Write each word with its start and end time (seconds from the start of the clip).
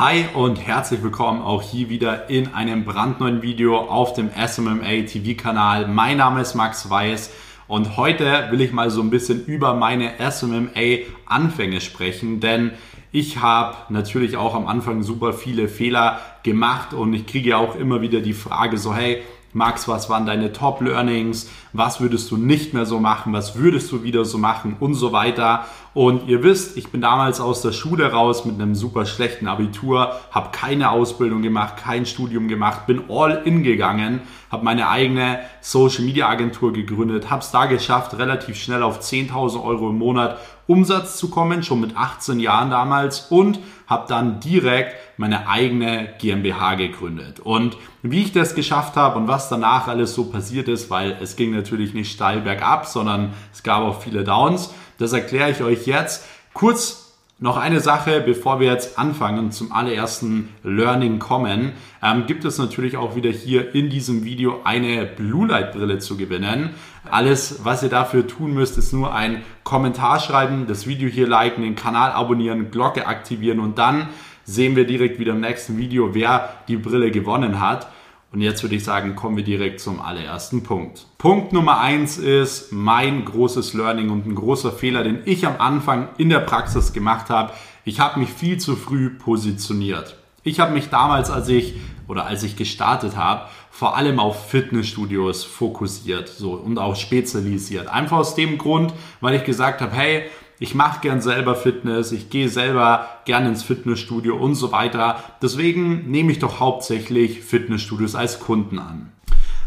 Hi 0.00 0.24
und 0.32 0.56
herzlich 0.56 1.02
willkommen 1.02 1.42
auch 1.42 1.60
hier 1.60 1.90
wieder 1.90 2.30
in 2.30 2.54
einem 2.54 2.86
brandneuen 2.86 3.42
Video 3.42 3.76
auf 3.76 4.14
dem 4.14 4.30
SMMA 4.30 5.02
TV 5.06 5.38
Kanal. 5.38 5.88
Mein 5.88 6.16
Name 6.16 6.40
ist 6.40 6.54
Max 6.54 6.88
Weiß 6.88 7.30
und 7.68 7.98
heute 7.98 8.48
will 8.50 8.62
ich 8.62 8.72
mal 8.72 8.88
so 8.88 9.02
ein 9.02 9.10
bisschen 9.10 9.44
über 9.44 9.74
meine 9.74 10.12
SMMA 10.18 11.04
Anfänge 11.26 11.82
sprechen, 11.82 12.40
denn 12.40 12.70
ich 13.12 13.42
habe 13.42 13.76
natürlich 13.90 14.38
auch 14.38 14.54
am 14.54 14.68
Anfang 14.68 15.02
super 15.02 15.34
viele 15.34 15.68
Fehler 15.68 16.18
gemacht 16.44 16.94
und 16.94 17.12
ich 17.12 17.26
kriege 17.26 17.58
auch 17.58 17.76
immer 17.76 18.00
wieder 18.00 18.20
die 18.20 18.32
Frage 18.32 18.78
so, 18.78 18.94
hey, 18.94 19.20
Max, 19.52 19.86
was 19.86 20.08
waren 20.08 20.24
deine 20.24 20.54
Top-Learnings? 20.54 21.50
Was 21.72 22.00
würdest 22.00 22.30
du 22.30 22.36
nicht 22.36 22.74
mehr 22.74 22.86
so 22.86 23.00
machen? 23.00 23.32
Was 23.32 23.56
würdest 23.56 23.90
du 23.92 24.02
wieder 24.02 24.24
so 24.24 24.38
machen? 24.38 24.76
Und 24.80 24.94
so 24.94 25.12
weiter. 25.12 25.66
Und 25.92 26.28
ihr 26.28 26.42
wisst, 26.42 26.76
ich 26.76 26.90
bin 26.90 27.00
damals 27.00 27.40
aus 27.40 27.62
der 27.62 27.72
Schule 27.72 28.12
raus 28.12 28.44
mit 28.44 28.54
einem 28.54 28.76
super 28.76 29.06
schlechten 29.06 29.48
Abitur, 29.48 30.12
habe 30.30 30.50
keine 30.52 30.90
Ausbildung 30.90 31.42
gemacht, 31.42 31.76
kein 31.76 32.06
Studium 32.06 32.46
gemacht, 32.46 32.86
bin 32.86 33.02
all 33.08 33.42
in 33.44 33.64
gegangen, 33.64 34.20
habe 34.52 34.64
meine 34.64 34.88
eigene 34.88 35.40
Social 35.60 36.04
Media 36.04 36.28
Agentur 36.28 36.72
gegründet, 36.72 37.28
habe 37.28 37.42
es 37.42 37.50
da 37.50 37.66
geschafft, 37.66 38.16
relativ 38.18 38.56
schnell 38.56 38.84
auf 38.84 39.00
10.000 39.00 39.64
Euro 39.64 39.90
im 39.90 39.98
Monat 39.98 40.38
Umsatz 40.68 41.16
zu 41.16 41.30
kommen, 41.30 41.64
schon 41.64 41.80
mit 41.80 41.96
18 41.96 42.38
Jahren 42.38 42.70
damals 42.70 43.26
und 43.28 43.58
habe 43.88 44.06
dann 44.08 44.38
direkt 44.38 44.94
meine 45.18 45.48
eigene 45.48 46.14
GmbH 46.20 46.76
gegründet. 46.76 47.40
Und 47.40 47.76
wie 48.02 48.22
ich 48.22 48.32
das 48.32 48.54
geschafft 48.54 48.94
habe 48.94 49.18
und 49.18 49.26
was 49.26 49.48
danach 49.48 49.88
alles 49.88 50.14
so 50.14 50.26
passiert 50.26 50.68
ist, 50.68 50.88
weil 50.88 51.18
es 51.20 51.34
ging 51.34 51.52
natürlich 51.60 51.94
nicht 51.94 52.12
steil 52.12 52.40
bergab, 52.40 52.86
sondern 52.86 53.32
es 53.52 53.62
gab 53.62 53.82
auch 53.82 54.00
viele 54.02 54.24
Downs, 54.24 54.72
das 54.98 55.12
erkläre 55.12 55.50
ich 55.50 55.62
euch 55.62 55.86
jetzt. 55.86 56.26
Kurz 56.52 57.10
noch 57.42 57.56
eine 57.56 57.80
Sache, 57.80 58.20
bevor 58.20 58.60
wir 58.60 58.66
jetzt 58.66 58.98
anfangen 58.98 59.50
zum 59.50 59.72
allerersten 59.72 60.50
Learning 60.62 61.18
kommen, 61.18 61.72
ähm, 62.02 62.26
gibt 62.26 62.44
es 62.44 62.58
natürlich 62.58 62.98
auch 62.98 63.16
wieder 63.16 63.30
hier 63.30 63.74
in 63.74 63.88
diesem 63.88 64.24
Video 64.24 64.60
eine 64.64 65.06
Blue 65.06 65.48
Light 65.48 65.72
Brille 65.72 65.98
zu 66.00 66.18
gewinnen. 66.18 66.70
Alles, 67.10 67.60
was 67.64 67.82
ihr 67.82 67.88
dafür 67.88 68.26
tun 68.26 68.52
müsst, 68.52 68.76
ist 68.76 68.92
nur 68.92 69.14
ein 69.14 69.42
Kommentar 69.64 70.20
schreiben, 70.20 70.66
das 70.66 70.86
Video 70.86 71.08
hier 71.08 71.26
liken, 71.26 71.62
den 71.62 71.76
Kanal 71.76 72.12
abonnieren, 72.12 72.70
Glocke 72.70 73.06
aktivieren 73.06 73.58
und 73.58 73.78
dann 73.78 74.08
sehen 74.44 74.76
wir 74.76 74.86
direkt 74.86 75.18
wieder 75.18 75.32
im 75.32 75.40
nächsten 75.40 75.78
Video, 75.78 76.14
wer 76.14 76.50
die 76.68 76.76
Brille 76.76 77.10
gewonnen 77.10 77.58
hat. 77.58 77.86
Und 78.32 78.42
jetzt 78.42 78.62
würde 78.62 78.76
ich 78.76 78.84
sagen, 78.84 79.16
kommen 79.16 79.36
wir 79.36 79.42
direkt 79.42 79.80
zum 79.80 80.00
allerersten 80.00 80.62
Punkt. 80.62 81.06
Punkt 81.18 81.52
Nummer 81.52 81.80
eins 81.80 82.16
ist 82.16 82.70
mein 82.70 83.24
großes 83.24 83.74
Learning 83.74 84.10
und 84.10 84.24
ein 84.24 84.36
großer 84.36 84.70
Fehler, 84.70 85.02
den 85.02 85.22
ich 85.24 85.46
am 85.46 85.56
Anfang 85.58 86.08
in 86.16 86.28
der 86.28 86.38
Praxis 86.38 86.92
gemacht 86.92 87.28
habe. 87.28 87.52
Ich 87.84 87.98
habe 87.98 88.20
mich 88.20 88.30
viel 88.30 88.58
zu 88.58 88.76
früh 88.76 89.10
positioniert. 89.10 90.16
Ich 90.44 90.60
habe 90.60 90.72
mich 90.72 90.90
damals, 90.90 91.28
als 91.28 91.48
ich 91.48 91.74
oder 92.06 92.26
als 92.26 92.44
ich 92.44 92.54
gestartet 92.54 93.16
habe, 93.16 93.48
vor 93.70 93.96
allem 93.96 94.20
auf 94.20 94.48
Fitnessstudios 94.48 95.44
fokussiert 95.44 96.28
so 96.28 96.52
und 96.52 96.78
auch 96.78 96.94
spezialisiert. 96.94 97.88
Einfach 97.88 98.18
aus 98.18 98.36
dem 98.36 98.58
Grund, 98.58 98.92
weil 99.20 99.34
ich 99.34 99.44
gesagt 99.44 99.80
habe, 99.80 99.92
hey, 99.92 100.24
ich 100.62 100.74
mache 100.74 101.00
gern 101.00 101.22
selber 101.22 101.56
Fitness, 101.56 102.12
ich 102.12 102.28
gehe 102.28 102.50
selber 102.50 103.08
gern 103.24 103.46
ins 103.46 103.62
Fitnessstudio 103.62 104.36
und 104.36 104.54
so 104.54 104.72
weiter. 104.72 105.24
Deswegen 105.40 106.10
nehme 106.10 106.30
ich 106.30 106.38
doch 106.38 106.60
hauptsächlich 106.60 107.40
Fitnessstudios 107.40 108.14
als 108.14 108.40
Kunden 108.40 108.78
an. 108.78 109.10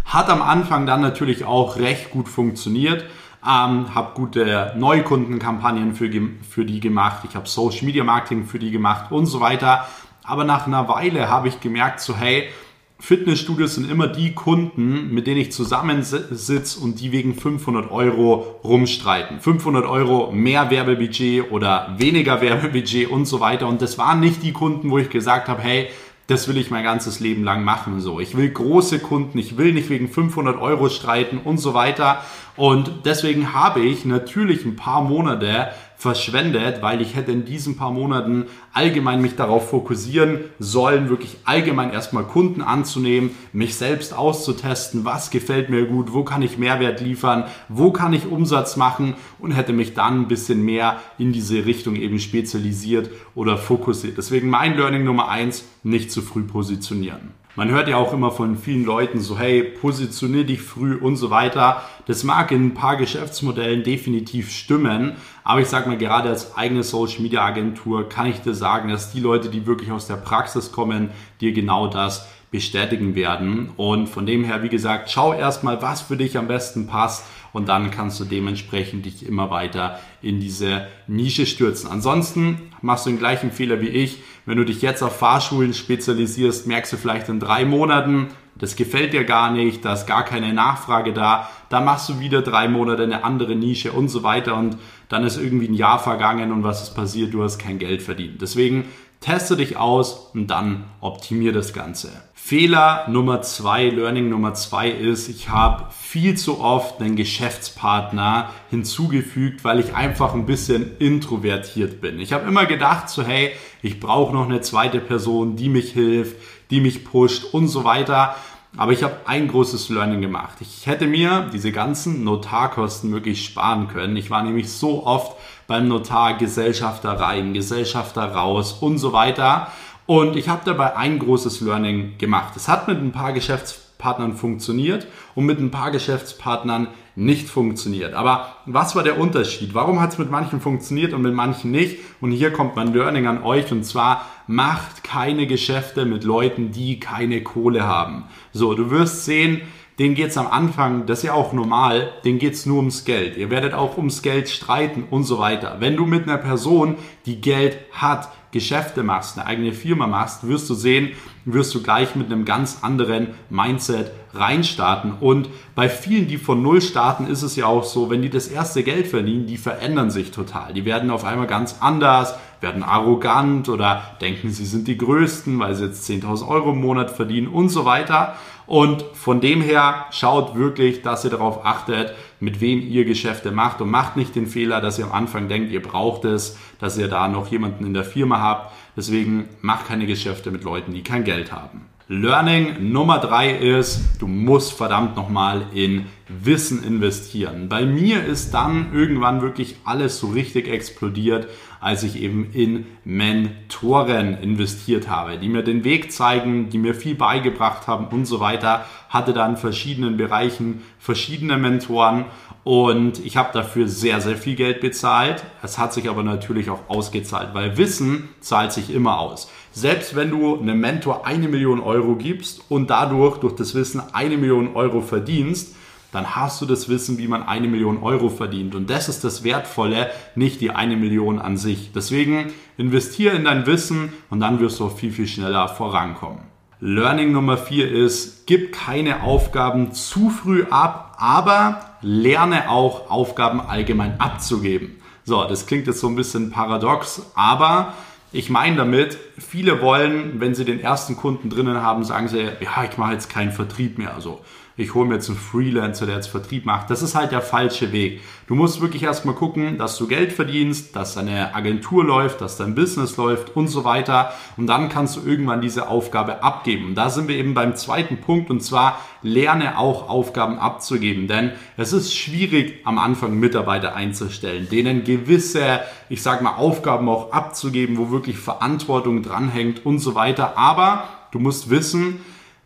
Hat 0.06 0.30
am 0.30 0.44
Anfang 0.44 0.86
dann 0.86 1.02
natürlich 1.02 1.46
auch 1.46 1.78
recht 1.78 2.12
gut 2.12 2.30
funktioniert. 2.30 3.06
Ähm, 3.44 3.96
habe 3.96 4.12
gute 4.14 4.74
Neukundenkampagnen 4.78 5.96
für, 5.96 6.12
für 6.48 6.64
die 6.64 6.80
gemacht, 6.80 7.24
ich 7.28 7.36
habe 7.36 7.50
Social 7.50 7.86
Media 7.86 8.04
Marketing 8.04 8.46
für 8.46 8.60
die 8.60 8.70
gemacht 8.70 9.12
und 9.12 9.26
so 9.26 9.42
weiter. 9.42 9.88
Aber 10.24 10.44
nach 10.44 10.68
einer 10.68 10.88
Weile 10.88 11.28
habe 11.28 11.48
ich 11.48 11.60
gemerkt, 11.60 12.02
so 12.02 12.16
hey, 12.16 12.50
Fitnessstudios 13.00 13.76
sind 13.76 13.92
immer 13.92 14.08
die 14.08 14.34
Kunden, 14.34 15.14
mit 15.14 15.28
denen 15.28 15.42
ich 15.42 15.52
zusammensitze 15.52 16.80
und 16.80 17.02
die 17.02 17.12
wegen 17.12 17.36
500 17.36 17.92
Euro 17.92 18.60
rumstreiten. 18.64 19.42
500 19.42 19.86
Euro 19.86 20.32
mehr 20.32 20.70
Werbebudget 20.70 21.52
oder 21.52 21.96
weniger 21.98 22.40
Werbebudget 22.40 23.10
und 23.10 23.26
so 23.26 23.42
weiter. 23.42 23.68
Und 23.68 23.82
das 23.82 23.98
waren 23.98 24.22
nicht 24.22 24.42
die 24.42 24.54
Kunden, 24.54 24.90
wo 24.90 25.00
ich 25.00 25.10
gesagt 25.10 25.50
habe, 25.50 25.62
hey, 25.62 25.90
das 26.28 26.48
will 26.48 26.58
ich 26.58 26.72
mein 26.72 26.86
ganzes 26.86 27.20
Leben 27.20 27.44
lang 27.44 27.66
machen. 27.66 28.00
So, 28.00 28.20
ich 28.20 28.38
will 28.38 28.50
große 28.50 29.00
Kunden, 29.00 29.38
ich 29.38 29.58
will 29.58 29.74
nicht 29.74 29.90
wegen 29.90 30.08
500 30.08 30.60
Euro 30.62 30.88
streiten 30.88 31.40
und 31.44 31.58
so 31.58 31.74
weiter. 31.74 32.24
Und 32.56 32.92
deswegen 33.04 33.54
habe 33.54 33.82
ich 33.82 34.06
natürlich 34.06 34.64
ein 34.64 34.78
paar 34.78 35.02
Monate 35.02 35.70
verschwendet, 36.04 36.82
weil 36.82 37.02
ich 37.02 37.16
hätte 37.16 37.32
in 37.32 37.46
diesen 37.46 37.78
paar 37.78 37.92
Monaten 37.92 38.48
allgemein 38.74 39.22
mich 39.22 39.38
darauf 39.38 39.70
fokussieren 39.70 40.42
sollen, 40.60 41.08
wirklich 41.10 41.38
allgemein 41.46 41.92
erstmal 41.92 42.26
Kunden 42.26 42.62
anzunehmen, 42.62 43.32
mich 43.54 43.76
selbst 43.76 44.14
auszutesten, 44.14 45.06
was 45.06 45.32
gefällt 45.32 45.70
mir 45.70 45.86
gut, 45.86 46.12
wo 46.12 46.26
kann 46.26 46.42
ich 46.42 46.58
Mehrwert 46.58 47.00
liefern, 47.00 47.46
wo 47.70 47.92
kann 47.92 48.12
ich 48.12 48.28
Umsatz 48.28 48.76
machen 48.76 49.16
und 49.40 49.54
hätte 49.54 49.72
mich 49.72 49.94
dann 49.94 50.24
ein 50.24 50.28
bisschen 50.28 50.62
mehr 50.66 51.00
in 51.18 51.32
diese 51.32 51.66
Richtung 51.66 51.96
eben 51.96 52.20
spezialisiert 52.20 53.10
oder 53.34 53.58
fokussiert. 53.58 54.18
Deswegen 54.18 54.50
mein 54.50 54.76
Learning 54.76 55.06
Nummer 55.06 55.30
eins, 55.30 55.64
nicht 55.84 56.12
zu 56.12 56.22
früh 56.22 56.44
positionieren. 56.44 57.32
Man 57.56 57.70
hört 57.70 57.88
ja 57.88 57.98
auch 57.98 58.14
immer 58.14 58.32
von 58.32 58.58
vielen 58.58 58.84
Leuten 58.84 59.20
so, 59.20 59.38
hey, 59.38 59.62
positionier 59.62 60.44
dich 60.44 60.60
früh 60.60 60.96
und 60.96 61.18
so 61.18 61.30
weiter. 61.30 61.84
Das 62.08 62.24
mag 62.24 62.52
in 62.52 62.66
ein 62.66 62.74
paar 62.74 62.98
Geschäftsmodellen 62.98 63.84
definitiv 63.84 64.50
stimmen, 64.52 65.18
aber 65.44 65.62
ich 65.62 65.68
sage 65.68 65.88
mal, 65.88 66.00
gerade 66.00 66.30
als 66.30 66.58
eigene 66.58 66.82
Social 66.82 67.22
Media 67.22 67.46
Agentur 67.46 68.10
kann 68.10 68.26
ich 68.26 68.42
dir 68.42 68.56
sagen, 68.56 68.90
dass 68.90 69.12
die 69.12 69.20
Leute, 69.20 69.50
die 69.50 69.68
wirklich 69.68 69.92
aus 69.92 70.08
der 70.08 70.16
Praxis 70.16 70.72
kommen, 70.72 71.12
dir 71.42 71.54
genau 71.54 71.88
das 71.88 72.28
bestätigen 72.54 73.16
werden. 73.16 73.72
Und 73.78 74.08
von 74.08 74.28
dem 74.28 74.44
her, 74.44 74.62
wie 74.62 74.70
gesagt, 74.70 75.10
schau 75.10 75.34
erstmal, 75.34 75.82
was 75.82 76.04
für 76.04 76.16
dich 76.16 76.38
am 76.38 76.48
besten 76.48 76.86
passt 76.86 77.26
und 77.52 77.68
dann 77.68 77.90
kannst 77.90 78.20
du 78.20 78.26
dementsprechend 78.26 79.06
dich 79.08 79.26
immer 79.26 79.50
weiter 79.50 80.00
in 80.22 80.40
diese 80.40 80.88
Nische 81.08 81.48
stürzen. 81.48 81.90
Ansonsten 81.90 82.62
machst 82.82 83.08
du 83.08 83.10
den 83.10 83.18
gleichen 83.18 83.52
Fehler 83.52 83.82
wie 83.82 83.88
ich. 83.88 84.20
Wenn 84.46 84.58
du 84.58 84.66
dich 84.66 84.84
jetzt 84.84 85.02
auf 85.02 85.18
Fahrschulen 85.18 85.74
spezialisierst, 85.74 86.68
merkst 86.68 86.94
du 86.94 86.98
vielleicht 86.98 87.28
in 87.28 87.40
drei 87.40 87.66
Monaten, 87.66 88.28
das 88.56 88.76
gefällt 88.76 89.14
dir 89.14 89.24
gar 89.24 89.52
nicht, 89.52 89.84
da 89.84 89.94
ist 89.94 90.06
gar 90.06 90.24
keine 90.24 90.54
Nachfrage 90.54 91.12
da, 91.12 91.50
dann 91.70 91.86
machst 91.86 92.08
du 92.08 92.20
wieder 92.20 92.44
drei 92.44 92.68
Monate 92.68 93.02
eine 93.02 93.24
andere 93.24 93.56
Nische 93.56 93.94
und 93.94 94.10
so 94.10 94.22
weiter 94.22 94.56
und 94.56 94.78
dann 95.10 95.24
ist 95.24 95.38
irgendwie 95.38 95.68
ein 95.68 95.74
Jahr 95.74 95.98
vergangen 95.98 96.52
und 96.52 96.64
was 96.64 96.84
ist 96.84 96.94
passiert? 96.94 97.34
Du 97.34 97.42
hast 97.42 97.58
kein 97.58 97.80
Geld 97.80 98.04
verdient. 98.04 98.44
Deswegen 98.44 98.86
teste 99.24 99.56
dich 99.56 99.78
aus 99.78 100.30
und 100.34 100.48
dann 100.48 100.84
optimier 101.00 101.54
das 101.54 101.74
Ganze. 101.74 102.12
Fehler 102.46 103.06
Nummer 103.08 103.42
zwei, 103.42 103.88
Learning 103.88 104.28
Nummer 104.28 104.54
zwei 104.54 104.90
ist, 104.90 105.30
ich 105.30 105.48
habe 105.48 105.86
viel 105.98 106.36
zu 106.36 106.60
oft 106.60 107.00
einen 107.00 107.16
Geschäftspartner 107.16 108.50
hinzugefügt, 108.70 109.64
weil 109.64 109.80
ich 109.80 109.96
einfach 109.96 110.34
ein 110.34 110.46
bisschen 110.46 110.98
introvertiert 111.00 112.02
bin. 112.02 112.20
Ich 112.20 112.34
habe 112.34 112.46
immer 112.46 112.66
gedacht, 112.66 113.08
so 113.08 113.24
hey, 113.24 113.54
ich 113.82 114.02
brauche 114.02 114.34
noch 114.34 114.44
eine 114.44 114.60
zweite 114.60 115.00
Person, 115.00 115.56
die 115.56 115.70
mich 115.70 115.94
hilft, 115.94 116.36
die 116.70 116.82
mich 116.82 117.06
pusht 117.06 117.46
und 117.54 117.70
so 117.70 117.86
weiter. 117.86 118.36
Aber 118.76 118.92
ich 118.92 119.04
habe 119.04 119.22
ein 119.24 119.48
großes 119.48 119.88
Learning 119.88 120.20
gemacht. 120.20 120.58
Ich 120.60 120.86
hätte 120.86 121.08
mir 121.08 121.50
diese 121.54 121.72
ganzen 121.72 122.26
Notarkosten 122.26 123.14
wirklich 123.14 123.46
sparen 123.46 123.88
können. 123.88 124.18
Ich 124.18 124.30
war 124.30 124.44
nämlich 124.44 124.70
so 124.70 125.06
oft 125.06 125.38
beim 125.68 125.88
Notar 125.88 126.34
Gesellschafter 126.34 127.12
rein, 127.12 127.54
Gesellschafter 127.54 128.34
raus 128.34 128.74
und 128.74 128.98
so 128.98 129.14
weiter. 129.14 129.72
Und 130.06 130.36
ich 130.36 130.50
habe 130.50 130.64
dabei 130.66 130.98
ein 130.98 131.20
großes 131.20 131.62
Learning 131.62 132.18
gemacht. 132.18 132.54
Es 132.56 132.68
hat 132.68 132.88
mit 132.88 132.98
ein 132.98 133.14
paar 133.14 133.32
Geschäftspartnern 133.32 134.36
funktioniert 134.36 135.08
und 135.34 135.46
mit 135.46 135.60
ein 135.60 135.72
paar 135.72 135.92
Geschäftspartnern 135.92 136.88
nicht 137.16 137.48
funktioniert. 137.48 138.14
Aber 138.14 138.56
was 138.66 138.96
war 138.96 139.04
der 139.04 139.20
Unterschied? 139.20 139.74
Warum 139.74 140.02
hat 140.02 140.14
es 140.14 140.18
mit 140.18 140.32
manchen 140.32 140.60
funktioniert 140.60 141.14
und 141.14 141.22
mit 141.22 141.34
manchen 141.34 141.72
nicht? 141.72 142.00
Und 142.20 142.32
hier 142.32 142.52
kommt 142.52 142.76
mein 142.76 142.94
Learning 142.94 143.28
an 143.28 143.44
euch 143.44 143.72
und 143.72 143.86
zwar 143.86 144.26
macht 144.48 145.04
keine 145.04 145.48
Geschäfte 145.48 146.06
mit 146.06 146.24
Leuten, 146.24 146.72
die 146.72 147.00
keine 147.00 147.42
Kohle 147.44 147.84
haben. 147.84 148.26
So, 148.52 148.74
du 148.74 148.90
wirst 148.90 149.26
sehen, 149.26 149.62
denen 150.00 150.16
geht's 150.16 150.38
am 150.38 150.48
Anfang, 150.48 151.06
das 151.06 151.20
ist 151.20 151.26
ja 151.26 151.34
auch 151.34 151.54
normal, 151.54 152.12
denen 152.26 152.40
geht's 152.40 152.66
nur 152.66 152.78
ums 152.78 153.06
Geld. 153.06 153.38
Ihr 153.38 153.52
werdet 153.52 153.74
auch 153.74 153.98
ums 153.98 154.22
Geld 154.22 154.50
streiten 154.50 155.06
und 155.10 155.24
so 155.24 155.38
weiter. 155.38 155.78
Wenn 155.80 155.96
du 155.96 156.06
mit 156.06 156.24
einer 156.24 156.40
Person, 156.40 156.96
die 157.26 157.42
Geld 157.42 157.78
hat, 157.92 158.30
Geschäfte 158.54 159.04
machst, 159.04 159.38
eine 159.38 159.48
eigene 159.48 159.74
Firma 159.74 160.08
machst, 160.08 160.48
wirst 160.48 160.70
du 160.70 160.76
sehen, 160.76 161.10
wirst 161.44 161.76
du 161.76 161.84
gleich 161.84 162.16
mit 162.16 162.28
einem 162.28 162.46
ganz 162.46 162.80
anderen 162.82 163.30
Mindset 163.50 164.12
reinstarten. 164.34 165.14
Und 165.20 165.50
bei 165.76 165.90
vielen, 165.90 166.28
die 166.28 166.38
von 166.38 166.62
Null 166.62 166.82
starten, 166.82 167.28
ist 167.28 167.42
es 167.42 167.58
ja 167.58 167.66
auch 167.66 167.84
so, 167.84 168.10
wenn 168.10 168.22
die 168.22 168.30
das 168.30 168.48
erste 168.48 168.84
Geld 168.84 169.08
verdienen, 169.08 169.48
die 169.48 169.58
verändern 169.58 170.10
sich 170.10 170.32
total. 170.32 170.74
Die 170.74 170.86
werden 170.86 171.10
auf 171.10 171.26
einmal 171.26 171.48
ganz 171.48 171.78
anders, 171.82 172.36
werden 172.64 172.82
arrogant 172.82 173.70
oder 173.70 174.02
denken, 174.22 174.50
sie 174.50 174.66
sind 174.66 174.88
die 174.88 174.98
Größten, 174.98 175.60
weil 175.60 175.76
sie 175.76 175.86
jetzt 175.86 176.10
10.000 176.10 176.48
Euro 176.48 176.72
im 176.72 176.82
Monat 176.82 177.12
verdienen 177.12 177.48
und 177.48 177.70
so 177.70 177.86
weiter. 177.86 178.36
Und 178.66 179.04
von 179.14 179.42
dem 179.42 179.62
her 179.62 180.06
schaut 180.12 180.56
wirklich, 180.56 181.02
dass 181.02 181.24
ihr 181.26 181.30
darauf 181.30 181.66
achtet, 181.66 182.16
mit 182.40 182.62
wem 182.62 182.82
ihr 182.82 183.06
Geschäfte 183.06 183.52
macht 183.52 183.82
und 183.82 183.92
macht 183.92 184.18
nicht 184.18 184.36
den 184.36 184.48
Fehler, 184.48 184.82
dass 184.82 184.98
ihr 184.98 185.06
am 185.06 185.12
Anfang 185.12 185.48
denkt, 185.50 185.72
ihr 185.72 185.82
braucht 185.82 186.26
es, 186.26 186.58
dass 186.80 186.98
ihr 186.98 187.08
da 187.08 187.28
noch 187.28 187.52
jemanden 187.52 187.86
in 187.86 187.94
der 187.94 188.06
Firma 188.06 188.40
habt. 188.40 188.74
Deswegen 188.96 189.50
mach 189.62 189.86
keine 189.86 190.06
Geschäfte 190.06 190.50
mit 190.50 190.64
Leuten, 190.64 190.94
die 190.94 191.04
kein 191.04 191.24
Geld 191.24 191.52
haben. 191.52 191.93
Learning 192.22 192.92
Nummer 192.92 193.18
drei 193.18 193.50
ist, 193.50 194.00
du 194.20 194.28
musst 194.28 194.74
verdammt 194.74 195.16
nochmal 195.16 195.66
in 195.74 196.06
Wissen 196.28 196.84
investieren. 196.84 197.70
Bei 197.70 197.86
mir 197.86 198.24
ist 198.24 198.54
dann 198.54 198.94
irgendwann 198.94 199.42
wirklich 199.42 199.78
alles 199.84 200.20
so 200.20 200.28
richtig 200.28 200.68
explodiert, 200.68 201.48
als 201.82 202.04
ich 202.04 202.22
eben 202.22 202.52
in 202.54 202.86
Mentoren 203.04 204.38
investiert 204.38 205.10
habe, 205.10 205.38
die 205.38 205.50
mir 205.50 205.64
den 205.64 205.84
Weg 205.84 206.12
zeigen, 206.12 206.70
die 206.70 206.78
mir 206.78 206.94
viel 206.94 207.16
beigebracht 207.16 207.88
haben 207.88 208.08
und 208.08 208.26
so 208.26 208.40
weiter. 208.40 208.86
Hatte 209.10 209.34
dann 209.34 209.52
in 209.52 209.58
verschiedenen 209.58 210.16
Bereichen 210.16 210.84
verschiedene 211.00 211.58
Mentoren 211.58 212.26
und 212.64 213.26
ich 213.26 213.38
habe 213.38 213.50
dafür 213.54 213.88
sehr, 213.88 214.22
sehr 214.22 214.38
viel 214.38 214.56
Geld 214.56 214.82
bezahlt. 214.82 215.44
Es 215.62 215.78
hat 215.78 215.94
sich 215.94 216.10
aber 216.10 216.24
natürlich 216.24 216.70
auch 216.70 216.90
ausgezahlt, 216.90 217.50
weil 217.54 217.78
Wissen 217.78 218.30
zahlt 218.40 218.72
sich 218.72 218.94
immer 218.94 219.20
aus. 219.20 219.52
Selbst 219.76 220.16
wenn 220.16 220.30
du 220.30 220.60
einem 220.60 220.80
Mentor 220.80 221.26
eine 221.26 221.48
Million 221.48 221.80
Euro 221.82 222.16
gibst 222.16 222.62
und 222.70 222.92
dadurch 222.92 223.40
durch 223.40 223.56
das 223.56 223.74
Wissen 223.74 224.04
eine 224.14 224.38
Million 224.38 224.76
Euro 224.76 225.02
verdienst, 225.02 225.76
dann 226.12 226.36
hast 226.36 226.62
du 226.62 226.68
das 226.68 226.90
Wissen, 226.90 227.18
wie 227.18 227.28
man 227.28 227.42
eine 227.42 227.68
Million 227.68 228.04
Euro 228.04 228.30
verdient. 228.30 228.76
Und 228.76 228.92
das 228.92 229.10
ist 229.10 229.24
das 229.24 229.44
Wertvolle, 229.44 230.12
nicht 230.36 230.62
die 230.62 230.70
eine 230.70 230.96
Million 230.96 231.40
an 231.40 231.58
sich. 231.58 231.92
Deswegen 231.92 232.54
investiere 232.78 233.36
in 233.36 233.46
dein 233.46 233.66
Wissen 233.66 234.14
und 234.30 234.40
dann 234.40 234.60
wirst 234.60 234.80
du 234.80 234.86
auch 234.86 234.96
viel, 234.96 235.12
viel 235.12 235.28
schneller 235.28 235.68
vorankommen. 235.68 236.42
Learning 236.80 237.32
Nummer 237.32 237.58
vier 237.58 237.92
ist, 237.92 238.46
gib 238.46 238.74
keine 238.74 239.24
Aufgaben 239.24 239.92
zu 239.94 240.30
früh 240.30 240.66
ab, 240.70 241.16
aber 241.18 241.80
lerne 242.02 242.70
auch 242.70 243.10
Aufgaben 243.10 243.60
allgemein 243.60 244.20
abzugeben. 244.20 244.98
So, 245.24 245.46
das 245.46 245.66
klingt 245.66 245.88
jetzt 245.88 246.02
so 246.02 246.08
ein 246.08 246.16
bisschen 246.16 246.52
paradox, 246.52 247.24
aber 247.34 247.94
ich 248.34 248.50
meine 248.50 248.78
damit, 248.78 249.18
viele 249.38 249.82
wollen, 249.82 250.40
wenn 250.40 250.56
sie 250.56 250.66
den 250.66 250.80
ersten 250.80 251.16
Kunden 251.16 251.50
drinnen 251.50 251.82
haben, 251.82 252.04
sagen 252.04 252.28
sie, 252.28 252.42
ja, 252.60 252.84
ich 252.90 252.98
mache 252.98 253.14
jetzt 253.14 253.30
keinen 253.30 253.52
Vertrieb 253.52 254.00
mehr. 254.00 254.16
Also 254.16 254.42
ich 254.76 254.96
hole 254.96 255.08
mir 255.08 255.16
jetzt 255.16 255.30
einen 255.30 255.38
Freelancer, 255.38 256.08
der 256.08 256.16
jetzt 256.16 256.30
Vertrieb 256.30 256.66
macht. 256.66 256.90
Das 256.90 257.04
ist 257.04 257.14
halt 257.14 257.32
der 257.32 257.42
falsche 257.42 257.92
Weg. 257.92 258.22
Du 258.48 258.56
musst 258.56 258.82
wirklich 258.82 259.04
erstmal 259.04 259.36
gucken, 259.36 259.78
dass 259.78 259.98
du 259.98 260.08
Geld 260.08 260.34
verdienst, 260.34 260.96
dass 260.96 261.14
deine 261.14 261.54
Agentur 261.54 262.04
läuft, 262.04 262.42
dass 262.42 262.58
dein 262.58 262.74
Business 262.74 263.16
läuft 263.18 263.56
und 263.56 263.68
so 263.68 263.84
weiter. 263.84 264.34
Und 264.58 264.66
dann 264.66 264.90
kannst 264.90 265.16
du 265.16 265.22
irgendwann 265.22 265.62
diese 265.62 265.88
Aufgabe 265.88 266.42
abgeben. 266.42 266.86
Und 266.86 266.96
da 266.96 267.12
sind 267.12 267.28
wir 267.28 267.36
eben 267.36 267.54
beim 267.54 267.76
zweiten 267.76 268.20
Punkt 268.20 268.50
und 268.50 268.62
zwar 268.62 269.00
lerne 269.22 269.78
auch 269.78 270.10
Aufgaben 270.10 270.58
abzugeben. 270.58 271.28
Denn 271.28 271.52
es 271.78 271.94
ist 271.94 272.16
schwierig 272.16 272.80
am 272.84 272.98
Anfang 272.98 273.40
Mitarbeiter 273.40 273.96
einzustellen, 273.96 274.68
denen 274.70 275.04
gewisse, 275.04 275.82
ich 276.10 276.24
sag 276.24 276.42
mal, 276.42 276.56
Aufgaben 276.56 277.08
auch 277.10 277.32
abzugeben, 277.32 277.98
wo 277.98 278.10
wirklich 278.10 278.38
Verantwortung 278.38 279.22
dranhängt 279.22 279.86
und 279.86 280.00
so 280.00 280.16
weiter. 280.16 280.58
Aber 280.58 281.08
du 281.32 281.38
musst 281.38 281.70
wissen, 281.70 282.22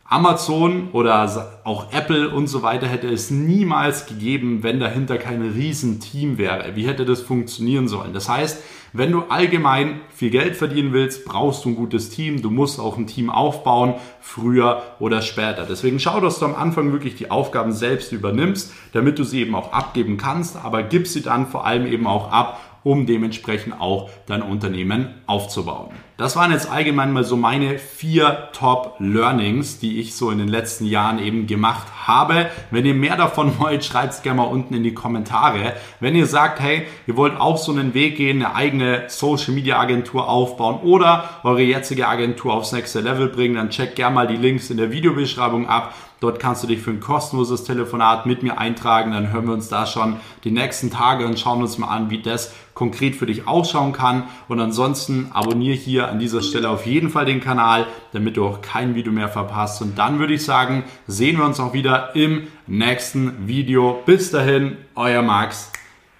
Amazon 0.09 0.89
oder 0.93 1.59
auch 1.65 1.91
Apple 1.91 2.29
und 2.29 2.47
so 2.47 2.63
weiter 2.63 2.87
hätte 2.87 3.09
es 3.09 3.29
niemals 3.29 4.05
gegeben, 4.05 4.63
wenn 4.63 4.79
dahinter 4.79 5.17
kein 5.17 5.41
Riesenteam 5.41 6.37
wäre. 6.37 6.75
Wie 6.75 6.87
hätte 6.87 7.03
das 7.03 7.21
funktionieren 7.21 7.89
sollen? 7.89 8.13
Das 8.13 8.29
heißt, 8.29 8.63
wenn 8.93 9.11
du 9.11 9.23
allgemein 9.27 9.99
viel 10.09 10.29
Geld 10.29 10.55
verdienen 10.55 10.93
willst, 10.93 11.25
brauchst 11.25 11.65
du 11.65 11.69
ein 11.69 11.75
gutes 11.75 12.09
Team. 12.09 12.41
Du 12.41 12.49
musst 12.49 12.79
auch 12.79 12.97
ein 12.97 13.05
Team 13.05 13.29
aufbauen, 13.29 13.95
früher 14.21 14.81
oder 14.99 15.21
später. 15.21 15.65
Deswegen 15.69 15.99
schau, 15.99 16.21
dass 16.21 16.39
du 16.39 16.45
am 16.45 16.55
Anfang 16.55 16.93
wirklich 16.93 17.15
die 17.15 17.29
Aufgaben 17.29 17.73
selbst 17.73 18.13
übernimmst, 18.13 18.71
damit 18.93 19.19
du 19.19 19.25
sie 19.25 19.41
eben 19.41 19.55
auch 19.55 19.73
abgeben 19.73 20.15
kannst, 20.15 20.55
aber 20.55 20.83
gib 20.83 21.05
sie 21.07 21.21
dann 21.21 21.47
vor 21.47 21.65
allem 21.65 21.85
eben 21.85 22.07
auch 22.07 22.31
ab, 22.31 22.61
um 22.87 23.05
dementsprechend 23.05 23.81
auch 23.81 24.09
dein 24.27 24.41
Unternehmen 24.41 25.15
aufzubauen. 25.25 25.89
Das 26.15 26.37
waren 26.37 26.51
jetzt 26.51 26.71
allgemein 26.71 27.11
mal 27.11 27.25
so 27.25 27.35
meine 27.35 27.77
vier 27.77 28.47
Top 28.53 28.95
Learnings, 28.99 29.77
die 29.77 29.99
ich 29.99 30.15
so 30.15 30.31
in 30.31 30.39
den 30.39 30.47
letzten 30.47 30.85
Jahren 30.85 31.19
eben 31.19 31.45
gemacht 31.47 31.85
habe. 32.07 32.49
Wenn 32.71 32.85
ihr 32.85 32.93
mehr 32.93 33.17
davon 33.17 33.51
wollt, 33.59 33.83
schreibt 33.83 34.13
es 34.13 34.21
gerne 34.23 34.37
mal 34.37 34.47
unten 34.47 34.73
in 34.73 34.83
die 34.83 34.93
Kommentare. 34.93 35.73
Wenn 35.99 36.15
ihr 36.15 36.25
sagt, 36.25 36.61
hey, 36.61 36.87
ihr 37.05 37.17
wollt 37.17 37.37
auch 37.37 37.57
so 37.57 37.73
einen 37.73 37.93
Weg 37.93 38.15
gehen, 38.15 38.41
eine 38.41 38.55
eigene 38.55 39.03
Social 39.09 39.53
Media 39.53 39.77
Agentur 39.79 40.29
aufbauen 40.29 40.79
oder 40.81 41.29
eure 41.43 41.61
jetzige 41.61 42.07
Agentur 42.07 42.53
aufs 42.53 42.71
nächste 42.71 43.01
Level 43.01 43.27
bringen, 43.27 43.55
dann 43.55 43.69
checkt 43.69 43.97
gerne 43.97 44.15
mal 44.15 44.27
die 44.27 44.37
Links 44.37 44.69
in 44.69 44.77
der 44.77 44.91
Videobeschreibung 44.91 45.67
ab. 45.67 45.93
Dort 46.19 46.39
kannst 46.39 46.63
du 46.63 46.67
dich 46.67 46.81
für 46.81 46.91
ein 46.91 46.99
kostenloses 46.99 47.63
Telefonat 47.63 48.25
mit 48.25 48.43
mir 48.43 48.57
eintragen. 48.57 49.11
Dann 49.11 49.31
hören 49.31 49.45
wir 49.47 49.53
uns 49.53 49.69
da 49.69 49.85
schon 49.85 50.17
die 50.43 50.51
nächsten 50.51 50.89
Tage 50.89 51.25
und 51.25 51.39
schauen 51.39 51.61
uns 51.61 51.77
mal 51.77 51.87
an, 51.87 52.09
wie 52.09 52.21
das 52.21 52.53
konkret 52.73 53.15
für 53.15 53.25
dich 53.25 53.47
ausschauen 53.47 53.93
kann. 53.93 54.23
Und 54.47 54.59
ansonsten 54.59 55.29
abonniere 55.33 55.75
hier 55.75 56.09
an 56.09 56.19
dieser 56.19 56.41
Stelle 56.41 56.69
auf 56.69 56.85
jeden 56.85 57.09
Fall 57.09 57.25
den 57.25 57.41
Kanal, 57.41 57.87
damit 58.13 58.37
du 58.37 58.45
auch 58.45 58.61
kein 58.61 58.95
Video 58.95 59.11
mehr 59.11 59.29
verpasst. 59.29 59.81
Und 59.81 59.97
dann 59.97 60.19
würde 60.19 60.33
ich 60.33 60.45
sagen, 60.45 60.83
sehen 61.07 61.37
wir 61.37 61.45
uns 61.45 61.59
auch 61.59 61.73
wieder 61.73 62.15
im 62.15 62.47
nächsten 62.65 63.47
Video. 63.47 64.01
Bis 64.05 64.31
dahin, 64.31 64.77
euer 64.95 65.21
Max. 65.21 65.71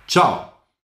Ciao. 0.08 0.57